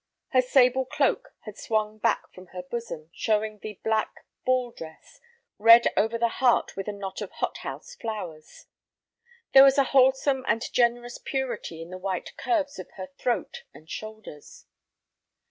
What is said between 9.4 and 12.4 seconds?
There was a wholesome and generous purity in the white